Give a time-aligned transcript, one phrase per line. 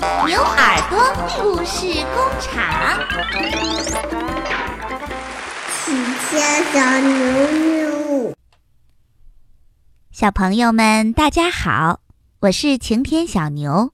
[0.00, 0.96] 牛耳朵
[1.42, 2.54] 故事工厂。
[5.84, 5.96] 晴
[6.30, 7.10] 天小牛
[7.66, 8.32] 牛，
[10.12, 11.98] 小朋友们，大家好，
[12.42, 13.90] 我是晴天小牛。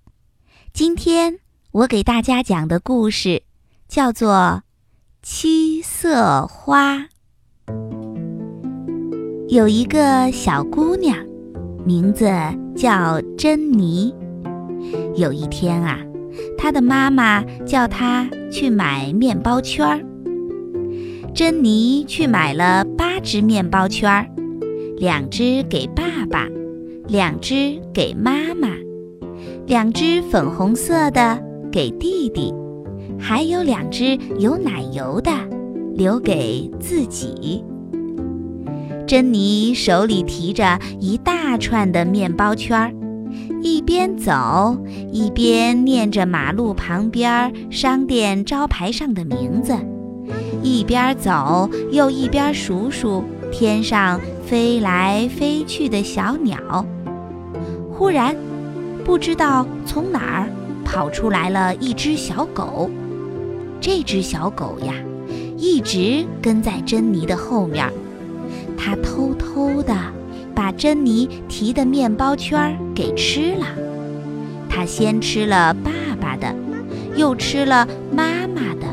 [0.74, 1.38] 今天
[1.72, 3.42] 我给大家讲的故事
[3.88, 4.62] 叫做
[5.22, 6.96] 《七色花》。
[9.48, 11.16] 有一个小姑娘，
[11.86, 12.30] 名字
[12.76, 14.14] 叫珍妮。
[15.16, 15.98] 有一天啊，
[16.58, 20.00] 他的妈妈叫他去买面包圈儿。
[21.34, 24.26] 珍妮去买了八只面包圈儿，
[24.98, 26.48] 两只给爸爸，
[27.08, 28.68] 两只给妈妈，
[29.66, 31.42] 两只粉红色的
[31.72, 32.54] 给弟弟，
[33.18, 35.32] 还有两只有奶油的
[35.96, 37.64] 留给自己。
[39.06, 42.92] 珍妮手里提着一大串的面包圈儿。
[43.64, 44.76] 一边走
[45.10, 49.74] 一边念着马路旁边商店招牌上的名字，
[50.62, 56.84] 一边走又一边数数天上飞来飞去的小鸟。
[57.90, 58.36] 忽然，
[59.02, 60.50] 不知道从哪儿
[60.84, 62.90] 跑出来了一只小狗。
[63.80, 64.92] 这只小狗呀，
[65.56, 67.90] 一直跟在珍妮的后面，
[68.76, 69.96] 它偷偷的。
[70.54, 73.66] 把珍妮提的面包圈给吃了，
[74.68, 76.54] 他先吃了爸爸的，
[77.16, 78.86] 又吃了妈妈的，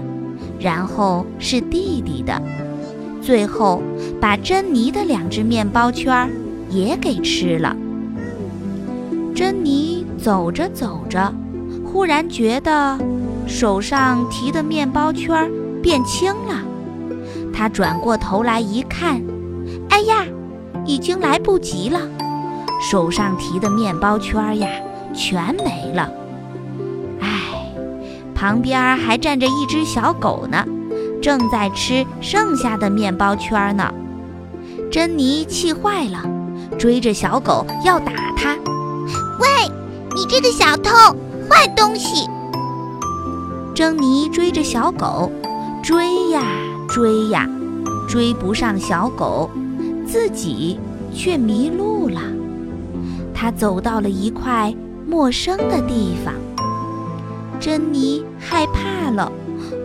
[0.60, 2.42] 然后是弟弟的，
[3.22, 3.82] 最后
[4.20, 6.30] 把珍妮的两只面包圈
[6.70, 7.76] 也给吃了。
[9.36, 11.34] 珍妮走着走着，
[11.86, 13.00] 忽然觉得
[13.48, 15.50] 手上提的面包圈
[15.82, 16.64] 变轻了，
[17.54, 19.22] 她转过头来一看，
[19.90, 20.26] 哎呀！
[20.86, 22.00] 已经来不及了，
[22.90, 24.68] 手上提的面包圈呀，
[25.14, 26.10] 全没了。
[27.20, 27.30] 唉，
[28.34, 30.66] 旁边还站着一只小狗呢，
[31.22, 33.94] 正在吃剩下的面包圈呢。
[34.92, 36.24] 珍妮气坏了，
[36.78, 38.56] 追着小狗要打它。
[39.40, 39.72] 喂，
[40.16, 40.92] 你这个小偷，
[41.50, 42.28] 坏东西！
[43.74, 45.32] 珍妮追着小狗，
[45.82, 46.42] 追呀
[46.90, 47.48] 追呀，
[48.08, 49.50] 追不上小狗。
[50.12, 50.78] 自己
[51.14, 52.20] 却迷路了，
[53.34, 54.76] 他走到了一块
[55.08, 56.34] 陌生的地方。
[57.62, 59.32] 珍妮害怕了，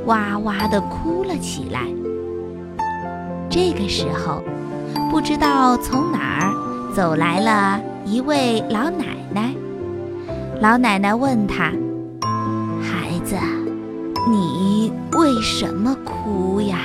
[0.07, 1.83] 哇哇地哭了起来。
[3.49, 4.43] 这个时候，
[5.13, 9.55] 不知道从哪儿走来了一位老奶奶。
[10.61, 11.71] 老奶奶问他
[12.83, 13.37] ：“孩子，
[14.29, 16.79] 你为什么哭呀？”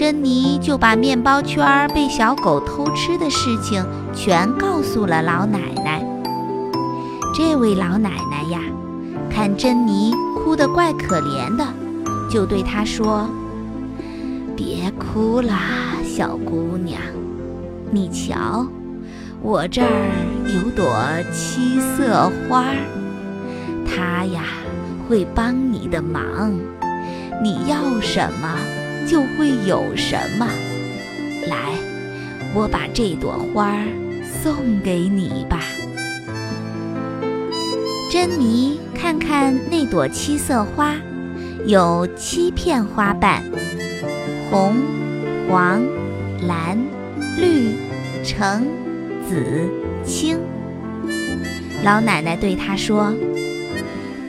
[0.00, 3.84] 珍妮就把面包圈被小狗偷吃的事情
[4.14, 6.02] 全告诉了老奶奶。
[7.34, 8.62] 这位老奶奶呀，
[9.28, 11.66] 看珍妮哭得怪可怜的，
[12.30, 13.28] 就对她说
[14.56, 15.58] ：“别哭啦，
[16.02, 16.98] 小姑娘，
[17.90, 18.66] 你瞧，
[19.42, 19.86] 我这儿
[20.46, 20.90] 有朵
[21.30, 22.64] 七色花，
[23.84, 24.44] 它呀
[25.06, 26.54] 会帮你的忙。
[27.42, 28.56] 你要什么？”
[29.06, 30.46] 就会有什么。
[31.48, 31.74] 来，
[32.54, 33.78] 我把这朵花
[34.42, 35.62] 送给你吧。
[38.10, 40.94] 珍妮看看那朵七色花，
[41.64, 43.42] 有七片花瓣，
[44.50, 44.76] 红、
[45.48, 45.80] 黄、
[46.46, 46.76] 蓝、
[47.38, 47.76] 绿、
[48.24, 48.66] 橙、
[49.28, 49.68] 紫、
[50.04, 50.38] 青。
[51.84, 53.14] 老奶奶对她说：“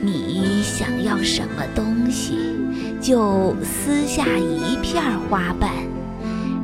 [0.00, 2.38] 你想要什么东西？”
[3.02, 5.70] 就撕下一片花瓣，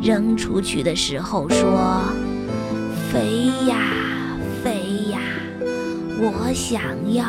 [0.00, 2.04] 扔出去的时候说
[3.10, 3.76] ：“飞呀
[4.62, 5.18] 飞呀，
[6.20, 6.80] 我想
[7.12, 7.26] 要。”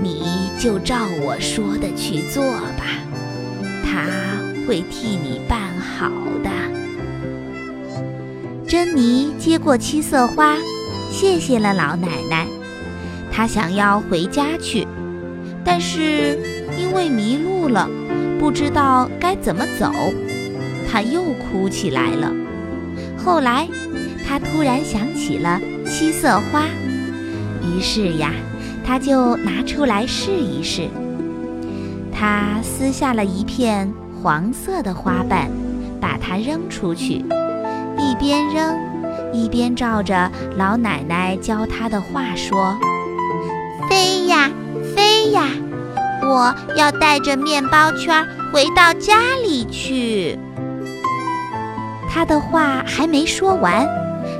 [0.00, 2.44] 你就照我说的去做
[2.78, 2.84] 吧，
[3.82, 4.06] 他
[4.68, 6.08] 会替你办好
[6.44, 6.50] 的。
[8.68, 10.56] 珍妮接过七色花，
[11.10, 12.46] 谢谢了老奶奶。
[13.32, 14.86] 她想要回家去，
[15.64, 16.38] 但是。
[16.76, 17.88] 因为迷路了，
[18.38, 19.92] 不知道该怎么走，
[20.90, 22.32] 他又哭起来了。
[23.16, 23.68] 后来，
[24.26, 26.64] 他突然想起了七色花，
[27.62, 28.32] 于是呀，
[28.84, 30.88] 他就拿出来试一试。
[32.12, 35.48] 他撕下了一片黄色的花瓣，
[36.00, 37.24] 把它扔出去，
[37.98, 38.76] 一边扔，
[39.32, 42.76] 一边照着老奶奶教他的话说：“，
[45.24, 45.48] 哎呀。”
[46.26, 50.38] 我要带着面包圈回到家里去。
[52.08, 53.86] 他的话还没说完，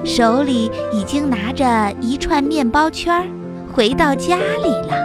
[0.03, 3.29] 手里已经拿着一串面包圈，
[3.71, 4.97] 回到家里了。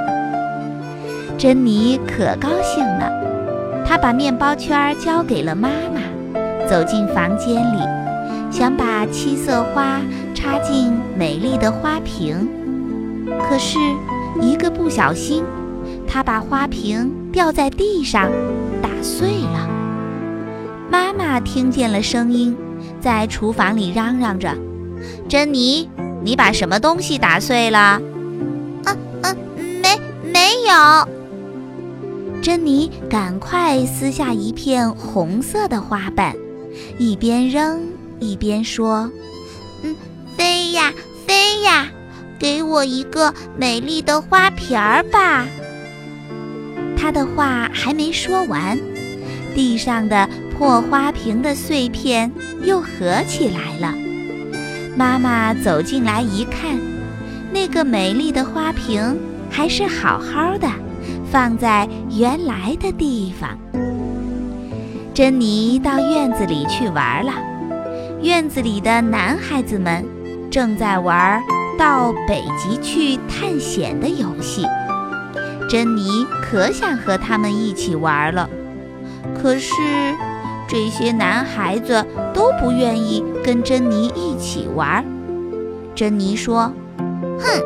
[1.37, 3.11] 珍妮可高兴了，
[3.85, 5.99] 她把面包圈交给了妈妈，
[6.65, 7.81] 走进房间里，
[8.49, 9.99] 想把七色花
[10.33, 12.47] 插进美丽的花瓶。
[13.49, 13.77] 可是，
[14.39, 15.43] 一个不小心，
[16.11, 18.31] 她把花瓶掉在地上，
[18.81, 19.69] 打碎了。
[20.89, 22.57] 妈妈听见了声音，
[22.99, 24.57] 在厨房里嚷嚷着
[25.29, 25.87] ：“珍妮，
[26.23, 28.01] 你把什么东西打碎了
[28.85, 31.07] ？”“啊啊，没没有。”
[32.41, 36.35] 珍妮赶快撕下一片红色的花瓣，
[36.97, 37.81] 一边扔
[38.19, 39.11] 一边说
[39.83, 39.95] ：“嗯，
[40.35, 40.91] 飞呀
[41.27, 41.87] 飞呀，
[42.39, 45.45] 给我一个美丽的花瓶儿吧。”
[46.99, 48.77] 他的话还没说完，
[49.55, 52.29] 地上的破花瓶的碎片
[52.63, 53.95] 又合起来了。
[54.97, 56.77] 妈妈走进来一看，
[57.53, 59.17] 那个美丽的花瓶
[59.49, 60.67] 还是好好的。
[61.31, 63.55] 放在原来的地方。
[65.13, 67.31] 珍妮到院子里去玩了。
[68.23, 70.03] 院子里的男孩子们
[70.49, 71.39] 正在玩
[71.77, 74.65] 到北极去探险的游戏。
[75.69, 78.49] 珍妮可想和他们一起玩了，
[79.39, 79.71] 可是
[80.67, 85.05] 这些男孩子都不愿意跟珍妮一起玩。
[85.93, 86.73] 珍妮说
[87.39, 87.61] ：“哼，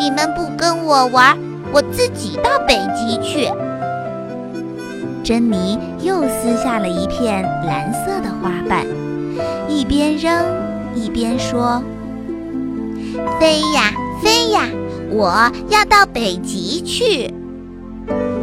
[0.00, 1.36] 你们不跟我玩。”
[1.70, 3.50] 我自己到北极去。
[5.24, 8.86] 珍妮又撕下了一片蓝色的花瓣，
[9.68, 10.32] 一边扔
[10.94, 11.82] 一边说
[13.40, 13.92] ：“飞呀
[14.22, 14.68] 飞呀，
[15.14, 17.32] 我要到北极去。”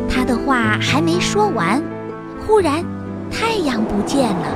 [0.10, 1.82] 他的话还没说完，
[2.48, 2.82] 忽然
[3.30, 4.48] 太阳不见了，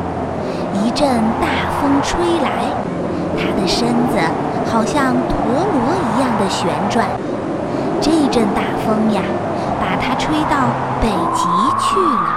[0.73, 1.07] 一阵
[1.41, 1.47] 大
[1.81, 2.71] 风吹来，
[3.37, 4.17] 他的身子
[4.71, 7.05] 好像陀螺一样的旋转。
[7.99, 9.21] 这阵大风呀，
[9.79, 10.69] 把它吹到
[11.01, 11.43] 北极
[11.79, 12.34] 去了